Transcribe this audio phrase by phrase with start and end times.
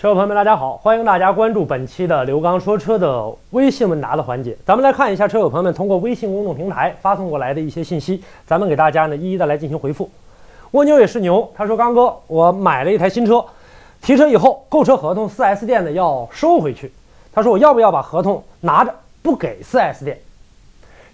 [0.00, 0.78] 车友朋友们，大家好！
[0.78, 4.56] 欢迎大家关注本期的刘刚说车的微信问答的环节。
[4.64, 10.08] 咱们来看一下车友朋友们通过微信公众平台发送过来的一些信息，咱们给大家呢一一的来进行回复。
[10.70, 13.44] 蜗牛也是牛，他说：“刚哥，我买了一台新车，
[14.00, 16.90] 提车以后购车合同四 S 店呢要收回去。
[17.30, 20.18] 他说我要不要把合同拿着不给四 S 店？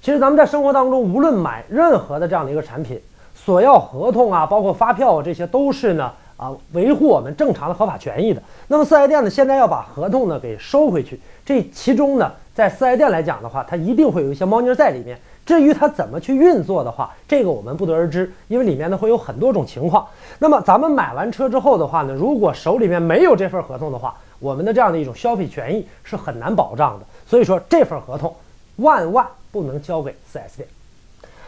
[0.01, 3.01] 其实咱们在生活当中，无论买任何的这样的一个产品，
[3.35, 8.43] 索要合同啊，包括发票啊，这些都是呢。”啊，维护我们正常的合法权益的。
[8.69, 11.21] 那么四 S 店呢，现在要把合同呢给收回去。
[11.45, 15.19] 这其中呢，在四 S 店来讲的话，它一定会有一些猫腻在里面。
[15.47, 20.05] 至于它怎么去运作的话，这个我们不得而知，因为里面呢会有很多种情况。
[20.41, 27.07] 那么咱们买完车之后的话呢，如果手里面没有这份合同的话，我们的这样的一种消费权益是很难保障的。
[27.27, 28.35] 所以说这份合同
[28.77, 30.69] 万万不能交给四 S 店。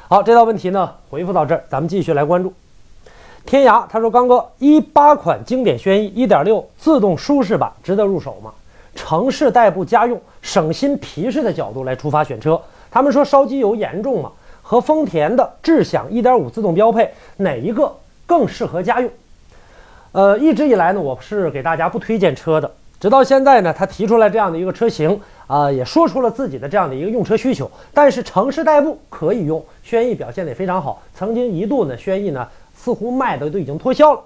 [0.09, 2.55] 好，这道问题呢回复到这儿，咱们继续来关注。
[3.49, 8.53] 天涯他说：“刚哥，一八款经典轩逸一点六自动舒适版值得入手吗？
[8.95, 12.61] 城市代步家用，省心皮实的角度来出发选车。
[12.91, 14.31] 他们说烧机油严重吗？
[14.61, 17.91] 和丰田的智享一点五自动标配哪一个
[18.27, 19.11] 更适合家用？
[20.13, 22.71] 呃，一直以来呢，我是给大家不推荐车的。
[23.01, 27.71] 直到现在呢，他提出来这样的一个车型啊，也说出了自己的这样的一个用车需求。
[27.95, 31.01] 但是城市代步可以用，轩逸表现得也非常好。
[31.15, 32.47] 曾经一度呢，轩逸呢。”
[32.81, 34.21] 似乎卖的都已经脱销了，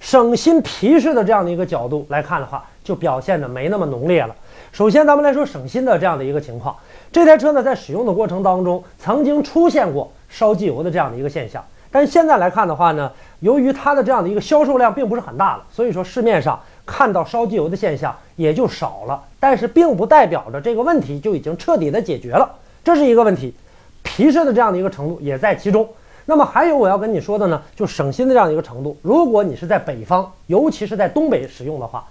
[0.00, 4.34] 省心皮实的这样的一个角度来看的话，就表现的没那么浓烈了。
[4.72, 6.74] 首先，咱们来说省心的这样的一个情况，
[7.12, 19.22] 这台车呢在使用的过程当中，曾经出现过烧机油的这样的一个现象，但现在来看的话呢，由于它的这样的一个销售量并不是很大了，所以说市面上看到烧机油的现象也就少了。
[19.38, 22.48] 但是并不代表着这个问题就已经彻底的解决了，
[22.82, 23.54] 这是一个问题，
[24.02, 25.86] 皮实的这样的一个程度也在其中。
[26.30, 28.96] 那么还有我要跟你说的呢，就省心的这样一个程度。
[29.02, 32.06] 如果你是在北方，尤其是在东北使用的话，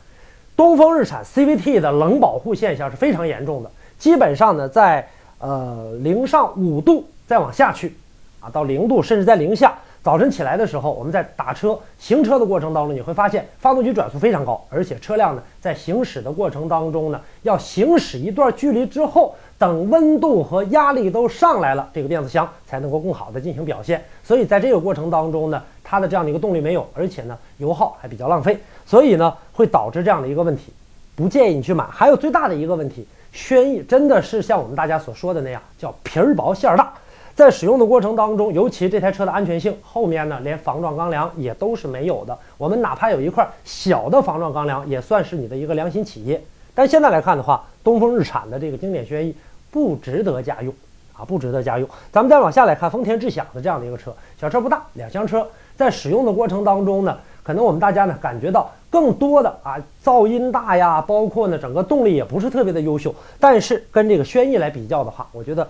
[0.57, 3.71] 东风日产 CVT 的冷保护现象是非常严重的。
[3.97, 5.07] 基本上呢，在
[5.39, 7.95] 呃零上五度再往下去，
[8.41, 19.33] 啊到零度，甚至在零下，早晨起来的时候，我们在打车行车的过程当中，你会发现发动机转速非常高，而且车辆呢在行驶的过程当中呢，要行驶一段距离之后。
[19.59, 24.01] 等温度和压力都上来了，这个变速箱才能够更好的进行表现。
[24.23, 30.71] 所以在这个过程当中呢，它的这样的一个动力没有，而且呢油耗还比较浪费，所以呢会导致这样的一个问题。
[31.13, 31.83] 不建议你去买。
[31.91, 36.93] 还有最大的一个问题，轩逸真的是像我们大家所说的那样，叫皮儿薄馅儿大。
[37.35, 42.37] 在使用的过程当中，尤其这台车的安全性，后面呢连防撞钢梁也都是没有的。
[42.57, 46.41] 我们哪怕有一块小的防撞钢梁，也算是你的一个良心企业。
[46.73, 49.35] 但现在来看的话，东风日产的这个经典轩逸。
[49.71, 50.73] 不值得家用
[51.13, 51.87] 啊，不值得家用。
[52.11, 63.13] 咱们再往下来看丰田智享的这样的一个车，小车不大，两厢车，在使用的过程当中呢，可能我们大家呢感觉到更多的啊噪音大呀，包括呢整个动力也不是特别的优秀。
[63.39, 65.67] 但是跟这个轩逸来比较的话，我觉得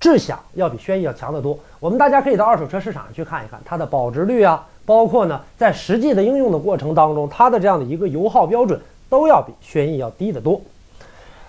[0.00, 1.58] 智享要比轩逸要强得多。
[1.78, 10.60] 我们大家可以到二手车市场上去看一看它的保值率啊，包括呢在实际的应用的过程当中，它的这样的一个油耗标准都要比轩逸要低得多。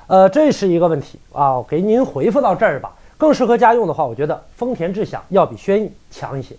[0.07, 2.94] 呃，这是一个问题啊，给您回复到这儿吧。
[3.18, 6.56] 更适合家用的话，我觉得丰田智享要比轩逸强一些。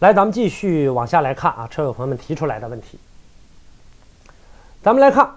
[0.00, 2.98] 来，咱们继续往下来看啊，车友朋友们提出来的问题。
[4.82, 5.30] 咱们来看，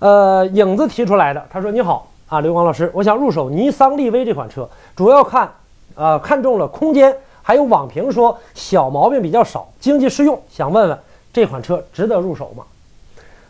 [0.00, 5.50] 呃，影子提出来的，他说：“你好啊，刘光老师，我想入手尼桑骊威这款车，主要看，
[5.94, 10.98] 呃，看中了空间，还有网评说小毛病比较少，经济适用，想问问
[11.32, 12.64] 这款车值得入手吗？”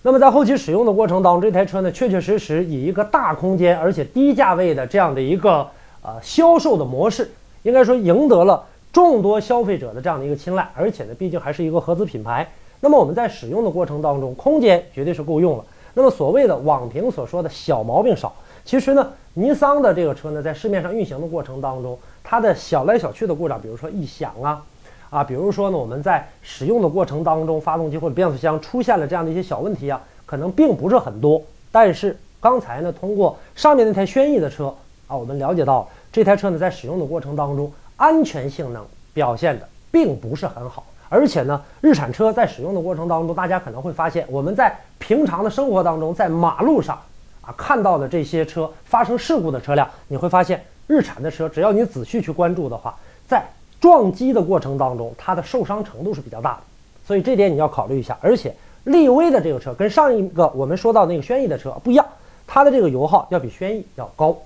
[0.02, 5.68] 那么在后期使用的过程当中，这台车呢，确确实实以一个大空间而且低价位的这样的一个
[6.02, 7.30] 呃销售的模式，
[7.64, 12.50] 应该说赢得了众多消费者的这样的一个青睐，而且呢，毕竟还是一个合资品牌。
[12.80, 15.64] 那么我们在使用的过程当中，空间绝对是够用了。
[15.92, 18.32] 那么所谓的网评所说的小毛病少，
[18.64, 24.62] 其实呢，尼桑的这个车呢，在市面上运行的过程当中，它的小来小去的故障，比如说异响啊。
[25.10, 31.42] 啊，比如说呢，我们在使用的过程当中，发动机或者变速箱出现了这样的一些小问题啊，可能并不是很多。
[31.72, 34.74] 但是刚才呢，通过上面那台轩逸的车
[35.08, 40.84] 啊，我们了解到这台车呢，在使用的过程当中，安全性能表现的并不是很好。
[41.08, 46.96] 而且呢，日产车在使用的过程当中，大家可能会发现，我们在平常的生活当中，在马路上
[47.40, 52.94] 啊看到的这些车发生事故的车辆，你会发现，日产的车，只要你仔细去关注的话，
[53.26, 53.44] 在
[53.80, 56.60] 撞击的过程当中，它的受伤程度是比较大的，
[57.06, 58.16] 所以这点你要考虑一下。
[58.20, 58.54] 而且
[58.84, 62.06] 力威的这个车跟上一个我们说到那个轩逸的车不一样，
[62.46, 64.36] 它的这个油耗要比轩逸要高，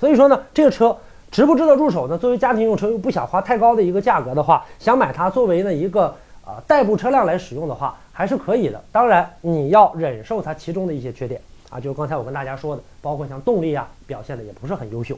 [0.00, 0.96] 所以说呢，这个车
[1.30, 2.18] 值不值得入手呢？
[2.18, 6.14] 作为家庭用车又不想花太高的一个价格的话，想买它作为呢一个
[6.44, 8.82] 呃代步车辆来使用的话，还是可以的。
[8.90, 15.16] 当然，你要忍受它其中的一些缺点啊，就刚才我跟大家说的，包括像动力啊，表现的也不是很优秀。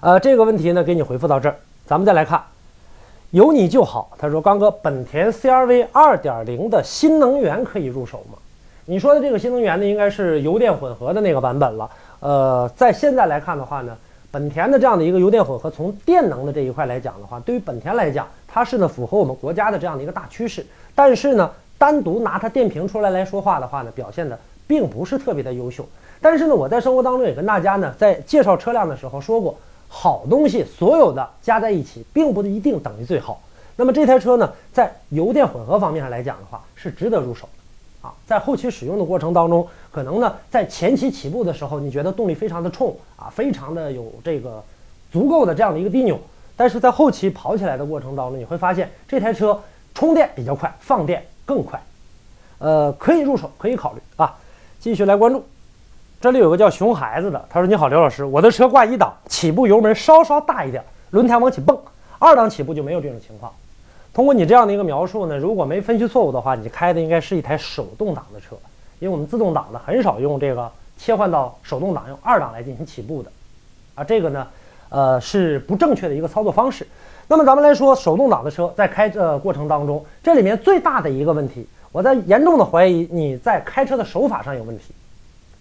[0.00, 1.56] 呃，这个问题呢，给你回复到这儿。
[1.86, 2.40] 咱们再来看，
[3.32, 4.10] 有你就好。
[4.18, 8.36] 他说：“刚哥，本田 CR-V 2.0的新能源可以入手吗？”
[8.84, 11.90] 你说的这个新能源呢，应该是油电混合的那个版本了。
[12.20, 13.96] 呃，在现在来看的话呢，
[14.30, 20.66] 本田的这样的一个油电混合，从电能的这一块来讲的话，对于本田来讲，它是呢符合我们国家的这样的一个大趋势。
[20.94, 25.88] 但是呢，单独拿它电瓶出来来说话的话呢，表现的并不是特别的优秀。
[26.20, 29.56] 但是呢，我在生活当中也跟大家呢，在介绍车辆的时候说过。
[29.94, 33.42] 好东西，所有的加在一起，并不一定等于最好。
[33.76, 38.14] 那么这台车呢，在油电混合方面上来讲的话，是值得入手的啊。
[38.26, 44.64] 在后期使用的过程当中，可能呢，在前期起步的时候，你觉得动力非常的冲啊，非常的有这个
[45.12, 46.18] 足够的这样的一个低扭。
[46.56, 49.60] 但是在后期跑起来的过程当中，你会发现这台车
[49.94, 51.82] 充电比较快，放电更快，
[52.58, 54.38] 呃，可以入手，可以考虑啊。
[54.80, 55.44] 继续来关注。
[56.22, 60.80] 这里有个叫熊孩子的，他说：“你好，刘老师，我的车挂一档，起步油门稍稍大一点，
[61.10, 61.76] 轮胎往起蹦；
[62.20, 63.52] 二档起步就没有这种情况。
[64.14, 68.54] 通过你这样的一个描述呢，如果没分析错误的话，你开的应该是一台手动挡的车，
[69.00, 73.32] 因为我们自动挡呢很少用这个切换到手动挡，用二档来进行起步的，
[73.96, 74.46] 啊，这个呢，
[74.90, 76.86] 呃，是不正确的一个操作方式。
[77.26, 84.94] 那么咱们来说，手动挡的车在开的过程当中，这里面最大的一个问题，我在严重的怀疑你在开车的手法上有问题。”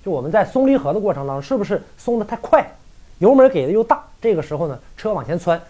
[0.04, 2.72] 就我们在松离合的过程当中，是不是松得太快，
[3.20, 4.04] 油门给的又大？
[4.22, 5.62] 这个时候呢，车往前窜，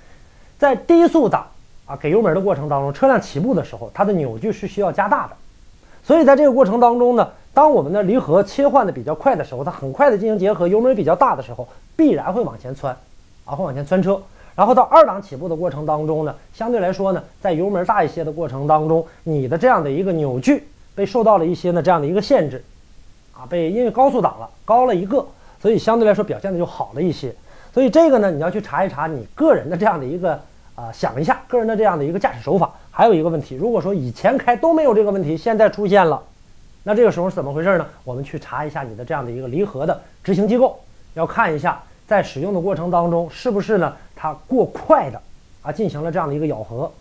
[0.57, 1.47] 在低速档
[1.85, 5.33] 啊给油门的过程当中，车辆起步的时候，它的扭矩是需要加大的。
[6.03, 12.95] 所以在这个过程当中呢，当我们的离合切换的比较快的时候，它很快的进行结合，油门比较大的时候，必然会往前窜，
[13.45, 14.21] 啊会往前窜车。
[14.53, 22.63] 然后到二档起步的过程当中呢，相对来说呢，在油门大一些的过程当中，你的这样的一个扭矩被受到了一些呢这样的一个限制。
[23.33, 25.25] 啊，被因为高速挡了，高了一个，
[25.61, 27.33] 所以相对来说表现的就好了一些。
[27.73, 30.39] 所以这个呢，你要去查一查你个人的这样的一个
[30.75, 32.71] 啊，想一下个人的这样的一个驾驶手法。
[32.91, 36.21] 还有一个问题，如果说以前开都没有这个问题，现在出现了，
[36.83, 37.85] 那这个时候是怎么回事呢？
[38.03, 40.77] 我们去查一下你的这样的一个离合的执行机构，
[41.13, 45.21] 要看一下在使用的过程当中是不是呢它过快的
[45.61, 46.91] 啊进行了这样的一个咬合。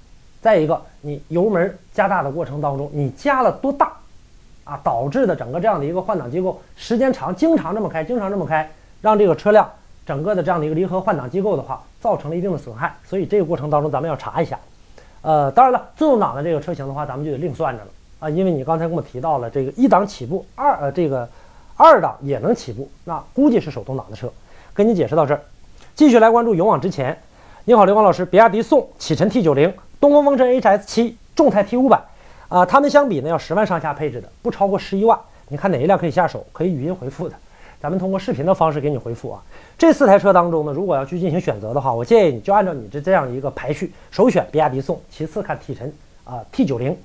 [0.40, 3.92] 再一个，你油门加大的过程当中，你加了多大？
[4.70, 8.70] 啊，导致的整个这样的一个换挡机构时间长，经常这么开，经常这么开，
[9.00, 9.68] 让这个车辆
[10.06, 12.94] 整个的这样的一个离合换挡机构的话，造成了一定的损害。
[13.04, 14.56] 所以这个过程当中，咱们要查一下。
[15.22, 17.90] 呃，当然了，自动挡的这个车型的话，咱们就得另算着了
[18.20, 21.28] 啊，因为你刚才跟我提到了这个一档起步，二呃这个
[21.76, 24.32] 二档也能起步，那估计是手动挡的车。
[24.72, 25.40] 跟你解释到这儿，
[25.96, 27.18] 继续来关注勇往直前。
[27.64, 32.00] 你好，刘光老师，比亚迪宋、启辰 T 九零、东风风神 HS 七、众泰 T 五百。
[32.50, 35.16] 啊，他们相比呢要十万上下配置的，不超过十一万。
[35.48, 36.44] 你看哪一辆可以下手？
[36.52, 37.34] 可以语音回复的，
[37.80, 39.40] 咱们通过视频的方式给你回复啊。
[39.78, 45.92] 这四台车当中呢，如果要去进行选择的话，我建议你就按照你这这样一个排序，首选比亚迪宋，其次看体晨
[46.24, 46.96] 啊 T 九零。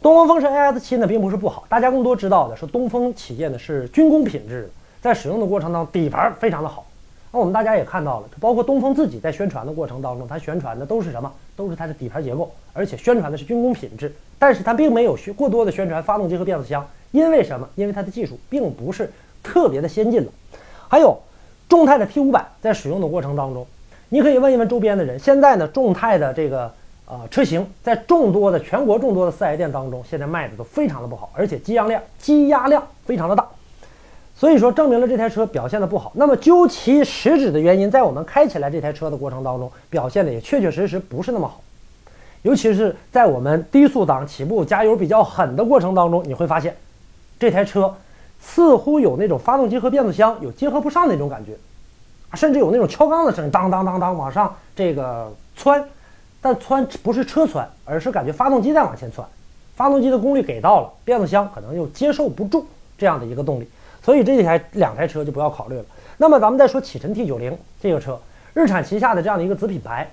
[0.00, 4.68] 东风风神 AS 七呢并不是不好，大家更多知道的是东风企业呢是军工品质的，
[5.02, 6.86] 在使用的过程当中底盘非常的好。
[7.32, 11.32] 那我们大家也看到了，包括东风自己在宣传的过程当中，它宣传的都是什么？
[11.56, 14.14] 都是它的底盘结构，而且宣传的是军工品质。
[14.38, 17.66] 但是它并没有宣过多的宣传发动机和变速箱，因为什么？
[17.74, 19.10] 因为它的技术并不是
[19.42, 20.30] 特别的先进了。
[20.88, 21.18] 还有
[21.68, 23.66] 众泰的 T 五百在使用的过程当中，
[24.10, 26.70] 你可以问一问周边的人，现在呢众泰的这个
[27.06, 33.48] 呃车型在众多的全国众多的四 S 店当中，现在卖的都非常的不好，而且积压量积压量非常的大。
[34.34, 36.10] 所以说，证明了这台车表现的不好。
[36.16, 41.60] 那么究其实质的原因，在我们开起来这台车的过程当中，表现的也确确实实不是那么好。
[42.42, 46.76] 尤其是在我们低速档起步、加油比较狠的过程当中，你会发现，
[47.38, 47.94] 这台车
[48.40, 51.56] 似乎有那种发动机和变速箱有结合不上那种感觉，
[52.34, 55.84] 甚至有那种敲缸的声音，当当当当往上这个窜，
[56.40, 59.24] 但窜不是车窜，而是感觉发动机在往前窜，
[59.76, 62.66] 发动机的功率给到了，变速箱可能又接受不住
[62.98, 63.68] 这样的一个动力。
[64.02, 65.84] 所以这台两台车就不要考虑了。
[66.18, 68.18] 那么咱们再说启辰 T 九零这个车，
[68.54, 70.10] 日产旗下的这样的一个子品牌，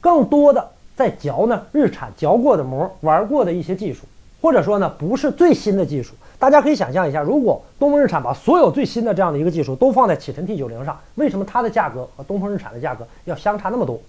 [0.00, 4.04] 更多的在嚼呢日产嚼过的膜，玩过的一些技术，
[4.40, 6.14] 或者说呢不是最新的技术。
[6.38, 14.00] 大家可以想象一下，如果东风日产把所有最新的这样的一个技术都放在启辰 T 九零上，为什么它的价格和东风日产的价格要相差那么多？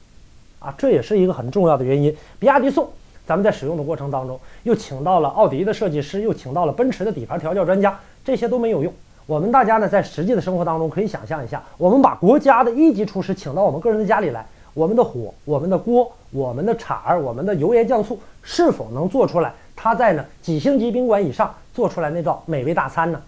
[0.60, 2.16] 啊，这也是一个很重要的原因。
[2.40, 2.90] 比亚迪宋，
[3.28, 8.00] 咱们在使用的过程当中，又请到了奥迪的设计师，又请到了奔驰的底盘调教专家。
[8.26, 8.94] 这些都没有用。
[9.26, 23.22] 我们大家呢，在实际的生活当中可以想象一下，我们把国家的一级厨师请到我们个人的家里来，我们的火、我们的锅、我们的铲儿、我们的油盐酱醋，是否能做出来他在呢几星级宾馆以上做出来那道美味大餐呢。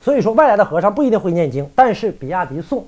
[0.00, 2.86] 所以说，外来的和尚不一定会念经，但是比亚迪宋，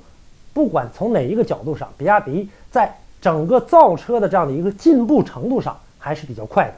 [0.54, 6.74] 不管从哪一个角度上，比亚迪在整个造车的这样的一个进步程度上还是比较快的。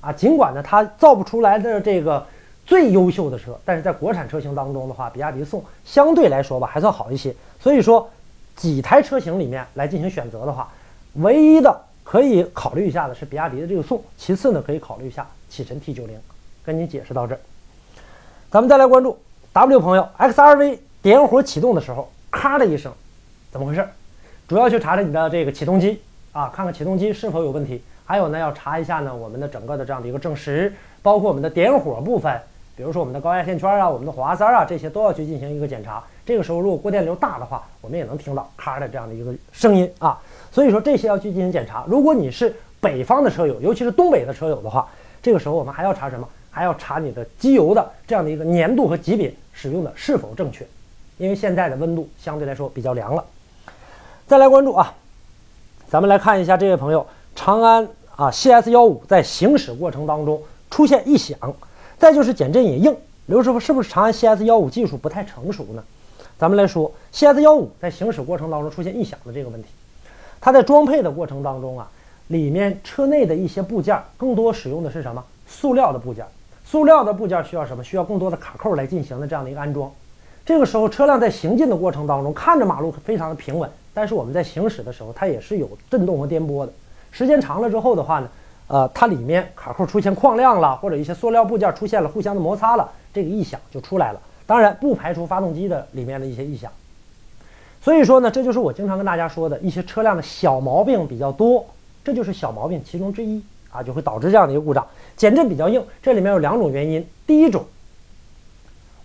[0.00, 2.24] 啊，尽管呢它造不出来的这个
[2.68, 7.34] 最优秀的车，但是在国产车型当中的话，比亚迪宋相对来说吧还算好一些。
[7.58, 8.06] 所以说，
[8.54, 10.70] 几台车型里面来进行选择的话，
[11.14, 16.10] 唯一的可以考虑一下的是比亚迪的这个宋，其次呢可以考虑一下启辰 T90。
[16.62, 17.40] 跟你解释到这儿，
[18.50, 19.18] 咱们再来关注。
[19.54, 22.92] W 朋友，XRV 点火启动的时候，咔的一声，
[23.50, 23.82] 怎么回事？
[24.46, 27.82] 主要去查查你的这个启动机啊，看看启动机是否有问题。
[28.04, 32.38] 还有呢，要查一下呢我们的整个的这样的一个正时，包括我们的点火部分，
[32.78, 36.00] 比如说我们的高压线圈啊、我们的火花塞啊，这些都要去进行一个检查。
[36.24, 40.16] 这个时候如果过电流大的话，我们也能听到咔的这样的一个声音啊。
[40.52, 41.84] 所以说这些要去进行检查。
[41.88, 44.88] 如果你是北方的车友，尤其是东北的车友的话，
[45.20, 46.28] 这个时候我们还要查什么？
[46.50, 50.64] 还要查你的机油的这样的一个粘度和级别使用的是否正确，
[51.16, 53.24] 因为现在的温度相对来说比较凉了。
[54.26, 54.94] 再来关注啊，
[55.88, 61.36] 咱们来看一下这位朋友长安啊 CS 幺五在行驶过程当中出现异响，
[61.98, 62.96] 再就是减震也硬。
[63.26, 65.82] 刘师傅是不是长安 CS 幺五技术不太成熟呢？
[66.38, 69.68] 咱们来说 CS 幺五在行驶过程当中出现异响的这个问题，
[70.40, 71.90] 它在装配的过程当中啊，
[72.28, 75.22] 里面车内的一些部件更多使用的是什么？
[75.46, 76.24] 塑料的部件。
[76.64, 77.82] 塑料的部件需要什么？
[77.82, 79.90] 需要更多的卡扣来进行的这样的一个安装。
[80.46, 86.72] 这个时候，车辆在行进的过程当中，看着马路非常的平稳，但是我们在行驶的时候，它也是有震动和颠簸的。
[87.10, 88.28] 时间长了之后的话呢，
[88.68, 94.20] 呃，它里面卡扣出现矿亮了，或者一些塑料部件出现了互相的摩擦了，这个异响就出来了。
[94.46, 96.70] 当然，不排除发动机的里面的一些异响。
[97.82, 101.66] 所以说呢，这就是我经常跟大家说的一些车辆的小毛病比较多，
[102.04, 103.42] 这就是小毛病其中之一。
[103.70, 105.84] 啊，就会导致这样的一个故障，减震比较硬。
[106.02, 107.06] 这里面有两种原因。
[107.26, 107.66] 第一种，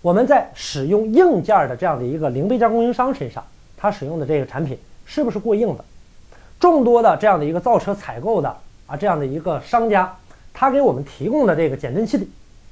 [0.01, 3.43] 我们在使用硬件的这样的一个零配件供应商身上，
[3.75, 5.84] 他使用的这个产品是不是过硬的？
[6.62, 8.55] 众多的这样的一个造车采购的
[8.94, 10.16] 啊这样的一个商家，
[10.54, 12.30] 他给我们提供的这个减震器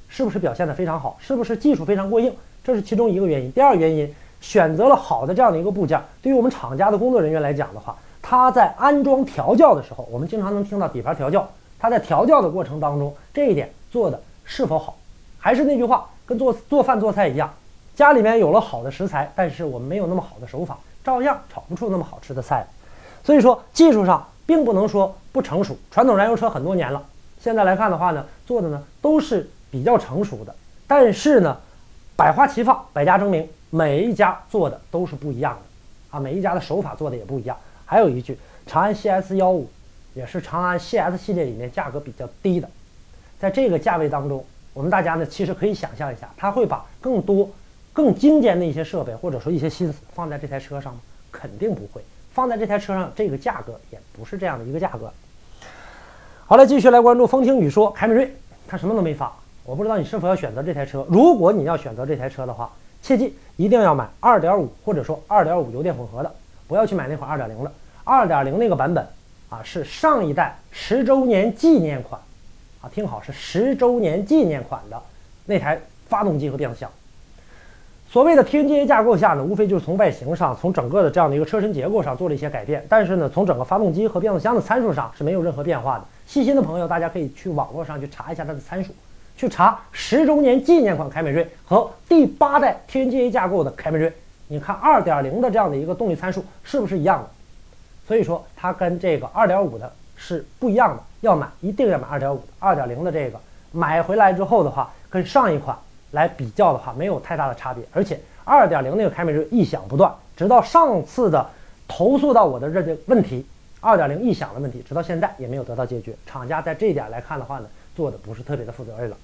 [0.08, 1.16] 是不是表现的非常好？
[1.20, 2.32] 是不是技术非常过硬？
[2.62, 3.50] 这是其中一个原因。
[3.50, 11.48] 第二原因，选择了好的这样的一个部件，对于我们厂家的工作人员来讲的话，他在安装调教的时候，我们经常能听到底盘调教。
[11.80, 14.96] 它在调教的过程当中，这一点做的是否好？
[15.40, 17.52] 还是那句话，跟做做饭做菜一样，
[17.96, 22.64] 家里面有了好的食材，但是我们没有那么好的手法，照样炒不出那么好吃的菜。
[23.24, 25.76] 所以说，技术上并不能说不成熟。
[25.90, 27.04] 传统燃油车很多年了，
[27.40, 30.54] 现在来看的话呢，做的呢都是比较成熟的。
[30.86, 31.56] 但是呢，
[32.16, 37.56] 百花齐放，百家争鸣，每一家做的都是不一样的啊，每一家的手法做的也不一样。
[37.84, 39.68] 还有一句，长安 CS 幺五。
[40.14, 42.68] 也是长安 CS 系列里面价格比较低的，
[43.38, 44.44] 在这个价位当中，
[44.74, 47.48] 我们大家呢其实可以想象一下，他会把更多、
[47.94, 51.00] 更精尖的一些设备或者说一些心思放在这台车上吗？
[51.30, 52.04] 肯定不会。
[52.32, 55.12] 放在这台车上，这个价格也不是这样的一个价格。
[56.46, 58.34] 好了，继续来关注风听雨说凯美瑞，
[58.66, 59.32] 它什么都没发，
[59.64, 61.06] 我不知道你是否要选择这台车。
[61.08, 62.70] 如果你要选择这台车的话，
[63.02, 66.34] 切记一定要买2.5或者说2.5油电混合的，
[66.66, 67.72] 不要去买那款2.0的
[68.04, 69.06] ，2.0那个版本。
[69.52, 72.18] 啊，是上一代十周年纪念款，
[72.80, 74.98] 啊，听好，是十周年纪念款的
[75.44, 76.90] 那台发动机和变速箱。
[78.12, 86.04] 所谓的 TNGA 架构下呢，无非就是从外形上，从整个的这样的一个车身结构上做了一些改变，但是呢，从整个发动机和变速箱的参数上是没有任何变化的。
[86.26, 88.92] 细心的朋友，大家可以去网络上去查一下它的参数，
[89.34, 94.12] 去查十周年纪念款凯美瑞和第八代 TNGA 架构的凯美瑞，
[94.48, 97.30] 你看2.0的这样的一个动力参数是不是一样的？
[98.06, 103.40] 所以说它跟这个二点五的是不一样的，要买一定要买二点五的，二点零的这个
[103.70, 105.74] 买回来之后的话，跟上一款
[106.12, 107.84] 来比较的话，没有太大的差别。
[107.92, 111.46] 而且二点零那个凯美瑞异响不断，直到上次的
[111.86, 113.44] 投诉到我的这个问题，
[113.80, 116.14] 二点零异响的问题，直到现在也没有得到解决。
[116.24, 119.16] 厂家在这一点来看的话呢，做的不是特别的负责任了。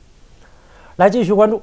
[0.96, 1.62] 来继续关注。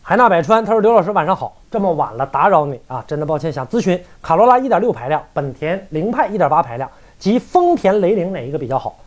[0.00, 3.52] 海纳百川，他说：“刘老师晚上好，这么晚了打扰你啊，真的抱歉。
[3.52, 8.98] 想咨询卡罗拉1.6排量、本田凌派1.8排量及丰田雷凌哪一个比较好？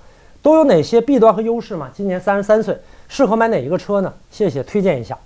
[0.41, 1.89] 都有哪些弊端和优势吗？
[1.93, 4.13] 今年三十三岁，适合买哪一个车呢？
[4.29, 5.17] 谢谢推荐一下。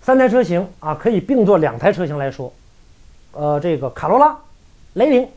[0.00, 2.52] 三台车型啊，可以并做两台车型来说。
[3.32, 4.36] 呃，这个卡罗拉、
[4.94, 5.28] 雷凌，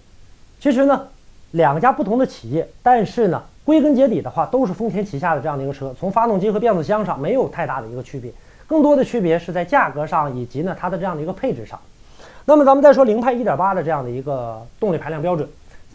[0.59, 1.07] 其实呢，
[1.51, 8.31] 两家不同的企业，但是呢，归根结底的话，都是丰田旗下的这样的一个车，从发动机和变速箱上没有太大的一个区别。”
[8.67, 11.79] 更多的区别是在价格上，以及呢它的这样的一个配置上。
[12.45, 15.47] 那么咱们再说凌派1.8的这样的一个动力排量标准，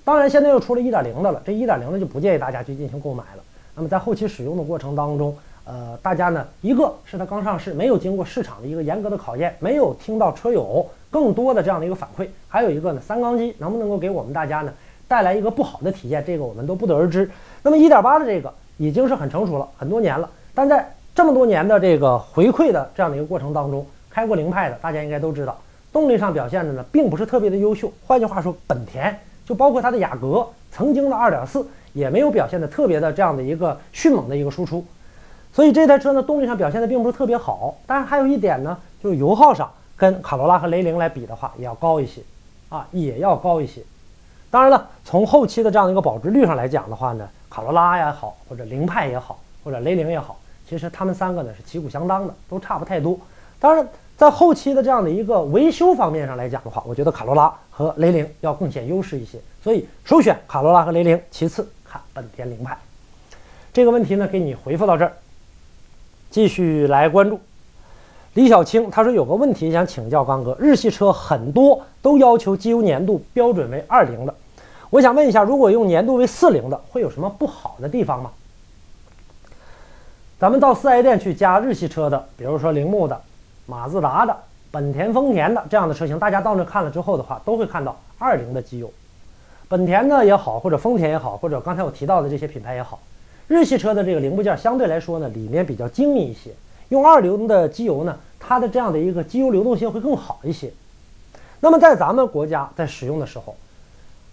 [0.04, 3.42] 当然现在又出了一点零的了，这一点零的就不建议大家去进行购买了。
[3.74, 14.72] 那么在后期使用的过程当中，呃，大家呢，一个是它刚上市，没有经过市场的一个严格的考验，没有听到车友更多的这样的一个反馈；还有一个呢，三缸机能不能够给我们大家呢
[15.06, 17.30] 带来一个不好的体验，这个我们都不得而知。
[17.62, 25.56] 那么一点八的这个已经是很成熟了很多年了，但在这么多年的这个回馈的这样的一个过程当中，开过凌派的大家应该都知道，
[25.92, 27.92] 动力上表现的呢并不是特别的优秀。
[28.06, 29.16] 换句话说，本田
[29.50, 34.86] 就包括它的雅阁，曾经的2.4也没有表现的特别的这样的一个迅猛的一个输出。
[35.52, 42.22] 所以这台车呢，动力上表现的并不是特别好，但是还有一点呢，就是油耗上跟卡罗拉和雷凌来比的话，也要高一些，
[42.68, 43.82] 啊，也要高一些。
[44.52, 50.38] 当然了，从后期的这样的一个保值率上来讲的话呢，卡罗拉也好，或者凌派也好，或者雷凌也好，
[50.68, 53.18] 其实他们三个呢是旗鼓相当的，都差不太多。
[53.60, 53.86] 当然，
[54.16, 62.76] 在后期的这样的一个维修方面上来讲的话，我觉得卡罗拉和雷凌要更显优势一些，所以首选卡罗拉和雷凌，其次看本田凌派。
[63.72, 65.12] 这个问题呢，给你回复到这儿。
[66.30, 67.38] 继续来关注
[68.34, 74.34] 李小青，他说有个问题想请教刚哥，日系车很多都要求机油粘度标准为二零的，
[74.88, 78.30] 我想问一下，如果用粘度为四零的，会有什么不好的地方吗？
[80.38, 83.20] 咱们到四 S 店去加日系车的，比如说铃木的、
[83.70, 84.36] 马自达的、
[84.72, 88.92] 本田、丰田的这样的车型，大家到那看了之后的话，都会看到二零的机油。
[89.68, 92.98] 本田呢也好，或者丰田也好，或者刚才我提到的这些品牌也好。
[93.46, 96.50] 日系车的这个零部件相对来说呢，里面比较精密一些。
[96.88, 100.72] 用二零的机油呢，它的这样的一个机油流动性会更好一些。
[101.60, 103.54] 那么在咱们国家在使用的时候，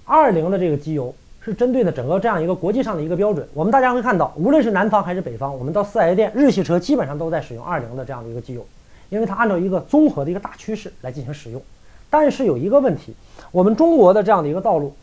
[0.05, 3.47] 二零的这个机油是针对的整个这样一个国际上的一个标准。
[3.53, 8.65] 我们大家会看到，无论是南方还是北方，我们到四 S 店，日系车基本上都在使用二零的这样的一个机油，
[9.09, 11.61] 因为它按照一个综合的一个大趋势来进行使用。
[12.09, 13.13] 但是有一个问题，
[13.51, 14.93] 我们中国的这样的一个道路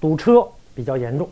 [0.00, 1.28] 堵车比较严重，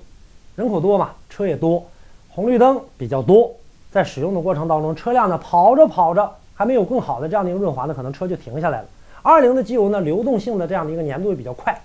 [0.56, 1.84] 人口多嘛，车也多。
[2.28, 3.52] 红绿灯比较多，
[3.90, 8.88] 在使用的过程当中，车辆呢跑着跑着还没有更好的这样的一个润滑呢，可能车就停下来了。
[9.23, 11.80] 二零的机油呢，流动性的这样的一个粘度也比较快，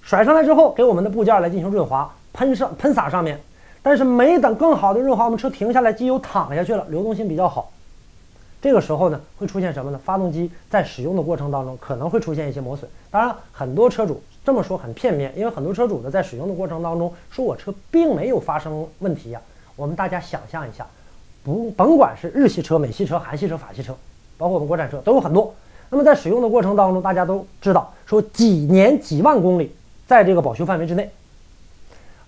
[0.00, 3.40] 甩上来之后给我们的部件来进行润滑，喷上喷洒上面，
[3.82, 7.70] 但是没等更好的润滑，我们车停下来，机油淌下去了，流动性比较好。
[8.62, 10.00] 这个时候呢，会出现什么呢？
[10.04, 12.88] 发动机在使用的过程当中可能会出现一些磨损。
[13.10, 19.40] 当然，很多车主这么说很片面，因为很多车主呢在使用的过程当中说我车并没有发生问题呀。
[19.74, 20.86] 我们大家想象一下，
[21.42, 23.96] 不甭管是日系车、美系车、韩系车、法系车，
[24.38, 25.52] 包括我们国产车都有很多。
[25.90, 29.74] 那么在使用的过程当中，大家都知道说几年几万公里
[30.06, 31.10] 在这个保修范围之内，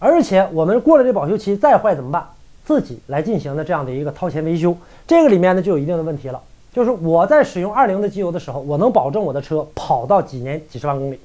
[0.01, 2.27] 而且我们过了这保修期再坏怎么办？
[2.65, 6.41] 自己来进行的这样的一个掏钱维修，这个里面呢就有一定的问题了。
[6.73, 11.21] 就是我在使用二零的机油的时候，我能保证我的车跑到几年几十万公里，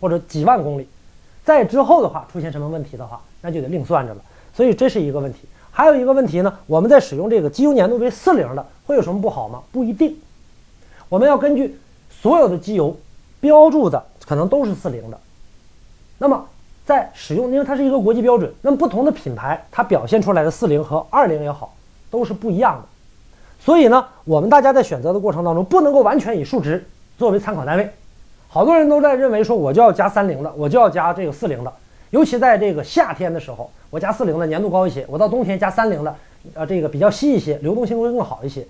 [0.00, 0.86] 或者几万公里，
[1.44, 4.20] 在之后的话出现什么问题的话，那就得另算着了。
[4.54, 5.38] 所以这是一个问题。
[5.70, 9.62] 还有一个问题呢，我们在使用这个机油粘度为四零的，会有什么不好吗？
[9.72, 10.18] 不一定。
[11.08, 11.78] 我们要根据
[12.10, 12.94] 所有的机油
[13.40, 15.18] 标注的，可能都是四零的。
[16.18, 16.44] 那么
[16.90, 21.72] 在使用，因为它是一个国际标准，那么不同的品牌它表现出来的四零和二零也好，
[22.10, 22.88] 都是不一样的。
[23.60, 26.84] 所以呢，我们大家在选择的过程当中，不能够完全以数值
[27.16, 27.88] 作为参考单位。
[28.48, 31.72] 好多人都在认为说，我就要加三零的，我就要加这个四零的。
[32.10, 36.12] 尤其在这个夏天的时候，我加四零的粘度高一些；我到冬天加三零的，
[36.54, 38.66] 呃，这个比较稀一些，流动性会更好一些。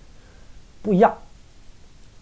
[0.83, 1.15] 不一样，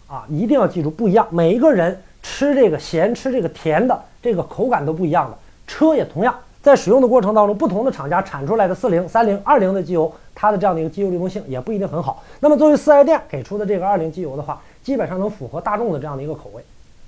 [0.07, 1.27] 啊，一定要记住不一样。
[1.29, 5.37] 每一个人吃这个咸、吃这个甜的这个口感都不一样的。
[5.69, 12.23] 车也同样，在使用的过程当中，不同的厂家产出来的四零、三零、二零的机油，它的这样的一个机油流动性也不一定很好。
[12.39, 16.63] 那么作为四 S 店给出的这个二零机油的话，基本上能符合大众的这样的一个口味。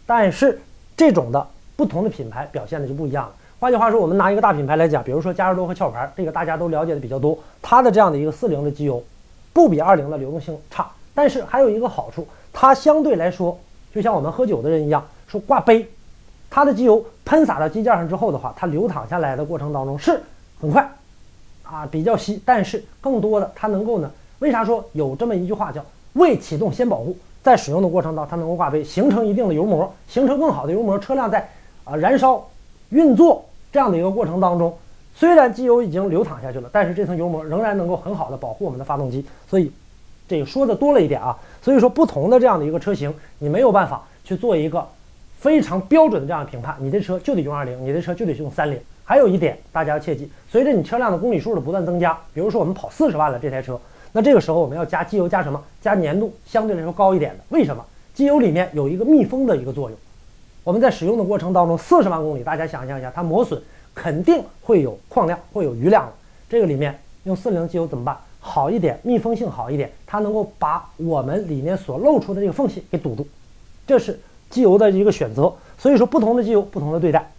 [0.06, 0.62] 但是
[0.96, 3.34] 这种的不同的品牌表现的就不一样了。
[3.60, 7.38] 换句话说，我们拿一个大品牌来讲，比如说嘉实多和壳牌，这个大家都了解的比较多。
[7.62, 9.04] 它的这样的一个四零的机油，
[9.54, 13.60] 不比二零的流动性差，但是还有一个好处，它相对来说，
[13.94, 15.88] 就像我们喝酒的人一样，说挂杯，
[16.52, 20.22] 它的机油喷洒到机件上之后的话，它流淌下来的过程当中是
[20.60, 20.88] 很快，
[21.64, 25.84] 啊，比较稀，但是更多的它能够呢，为啥说有这么一句话叫
[26.14, 31.50] 未启动先保护，在使用的过程当中，它能够挂杯，形成一定的油膜，形成更好的油膜，车辆在
[31.86, 32.46] 啊燃烧
[32.90, 33.44] 运作。
[33.72, 34.78] 这样的一个过程当中，
[35.16, 39.26] 虽然机油已经流淌下去了，但是这层油膜仍然能够很好的保护我们的发动机。
[39.50, 39.72] 所以，
[40.28, 41.38] 这个说的多了一点啊。
[41.62, 44.86] 所以说，不同的这样的一个车型，你没有办法去做一个
[45.42, 46.76] 非常标准的这样的评判。
[46.80, 48.80] 你的车就得用二零，你的车就得用三零。
[49.04, 53.78] 还有一点，大家要切记，随着你车辆的公里数的不断增加，比如说我们跑四十万了这台车，
[54.12, 55.62] 那这个时候我们要加机油，加什么？
[55.82, 57.44] 加粘度相对来说高一点的。
[57.50, 57.84] 为什么？
[58.14, 59.98] 机油里面有一个密封的一个作用。
[60.64, 63.60] 我们在使用的过程当中，四十万公里，大家想象一下，它磨损
[63.96, 66.08] 肯定会有矿量，会有余量
[66.48, 68.16] 这个里面用四零机油怎么办？
[68.40, 73.28] 好一点，密封性好一点，它能够把我们里面所露出的这个缝隙给堵住，
[73.88, 74.20] 这是
[74.52, 75.52] 机油的一个选择。
[75.80, 77.32] 所以说，不同的机油不同的对待。